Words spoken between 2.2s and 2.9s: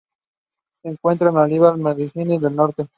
del Norte.